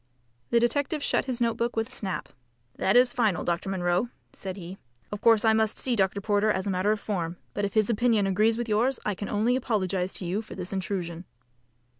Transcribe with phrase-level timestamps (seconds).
[0.49, 2.29] The detective shut his note book with a snap.
[2.77, 3.69] "That is final, Dr.
[3.69, 4.79] Munro," said he.
[5.11, 6.19] "Of course I must see Dr.
[6.19, 9.29] Porter as a matter of form, but if his opinion agrees with yours I can
[9.29, 11.25] only apologise to you for this intrusion."